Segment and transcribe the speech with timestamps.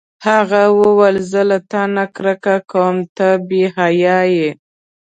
[0.27, 4.49] هغه وویل: زه له تا نه کرکه کوم، ته بې حیا یې.